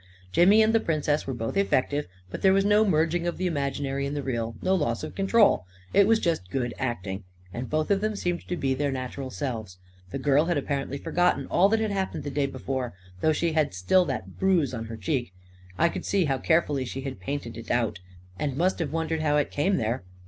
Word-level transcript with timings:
Jimmy 0.31 0.63
and 0.63 0.73
the 0.73 0.79
Princess 0.79 1.27
were 1.27 1.33
both 1.35 1.55
effective, 1.55 2.07
but 2.31 2.41
there 2.41 2.53
was 2.53 2.65
no 2.65 2.83
merging 2.83 3.27
of 3.27 3.37
the 3.37 3.45
imaginary 3.45 4.07
in 4.07 4.15
the 4.15 4.23
real— 4.23 4.55
no 4.63 4.73
loss 4.73 5.03
of 5.03 5.13
control. 5.13 5.67
It 5.93 6.07
was 6.07 6.17
just 6.17 6.49
good 6.49 6.73
acting. 6.79 7.23
And 7.53 7.69
both 7.69 7.91
of 7.91 8.01
them 8.01 8.15
seemed 8.15 8.47
to 8.47 8.57
be 8.57 8.73
their 8.73 8.91
natural 8.91 9.29
selves. 9.29 9.77
The 10.09 10.17
girl 10.17 10.45
had 10.45 10.57
apparently 10.57 10.97
forgotten 10.97 11.45
all 11.51 11.69
that 11.69 11.79
had 11.79 11.91
happened 11.91 12.23
the 12.23 12.31
day 12.31 12.47
before— 12.47 12.95
though 13.21 13.31
she 13.31 13.51
had 13.53 13.75
still 13.75 14.03
that 14.05 14.39
bruise 14.39 14.73
on 14.73 14.85
her 14.85 14.97
cheek— 14.97 15.33
I 15.77 15.87
could 15.87 16.03
see 16.07 16.25
how 16.25 16.39
carefully 16.39 16.83
she 16.83 17.01
had 17.01 17.19
painted 17.19 17.55
it 17.55 17.69
out— 17.69 17.99
and 18.39 18.57
must 18.57 18.79
have 18.79 18.91
wondered 18.91 19.21
how 19.21 19.37
it 19.37 19.51
came 19.51 19.77
there 19.77 20.03